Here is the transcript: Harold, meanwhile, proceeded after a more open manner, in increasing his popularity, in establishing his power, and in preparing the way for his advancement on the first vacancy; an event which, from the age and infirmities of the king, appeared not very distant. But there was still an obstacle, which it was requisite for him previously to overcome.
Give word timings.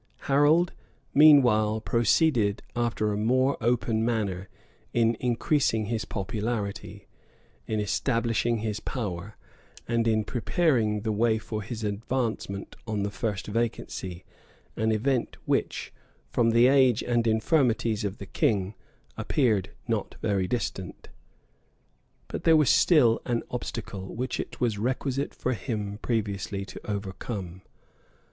Harold, 0.21 0.73
meanwhile, 1.13 1.79
proceeded 1.79 2.63
after 2.75 3.13
a 3.13 3.17
more 3.17 3.55
open 3.61 4.03
manner, 4.03 4.49
in 4.93 5.13
increasing 5.19 5.85
his 5.85 6.05
popularity, 6.05 7.05
in 7.67 7.79
establishing 7.79 8.57
his 8.65 8.79
power, 8.79 9.35
and 9.87 10.07
in 10.07 10.23
preparing 10.23 11.01
the 11.01 11.11
way 11.11 11.37
for 11.37 11.61
his 11.61 11.83
advancement 11.83 12.75
on 12.87 13.03
the 13.03 13.11
first 13.11 13.45
vacancy; 13.45 14.25
an 14.75 14.91
event 14.91 15.37
which, 15.45 15.93
from 16.31 16.49
the 16.49 16.65
age 16.65 17.03
and 17.03 17.27
infirmities 17.27 18.03
of 18.03 18.17
the 18.17 18.25
king, 18.25 18.73
appeared 19.17 19.69
not 19.87 20.15
very 20.19 20.47
distant. 20.47 21.09
But 22.27 22.43
there 22.43 22.57
was 22.57 22.71
still 22.71 23.21
an 23.25 23.43
obstacle, 23.51 24.15
which 24.15 24.39
it 24.39 24.59
was 24.59 24.79
requisite 24.79 25.35
for 25.35 25.53
him 25.53 25.99
previously 26.01 26.65
to 26.65 26.81
overcome. 26.89 27.61